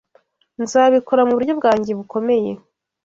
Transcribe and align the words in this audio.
Nzabikora 0.63 1.21
muburyo 1.27 1.53
bwanjye 1.59 1.91
bukomeye. 1.99 2.51